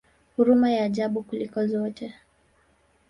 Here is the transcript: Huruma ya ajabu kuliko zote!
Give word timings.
Huruma 0.37 0.71
ya 0.71 0.83
ajabu 0.85 1.23
kuliko 1.23 1.67
zote! 1.67 2.13